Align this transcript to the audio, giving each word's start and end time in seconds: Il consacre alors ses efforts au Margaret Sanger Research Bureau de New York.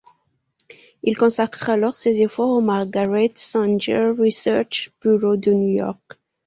Il 1.03 1.15
consacre 1.15 1.69
alors 1.69 1.93
ses 1.95 2.23
efforts 2.23 2.49
au 2.49 2.59
Margaret 2.61 3.31
Sanger 3.35 4.11
Research 4.17 4.89
Bureau 4.99 5.37
de 5.37 5.51
New 5.53 5.75
York. 5.77 6.19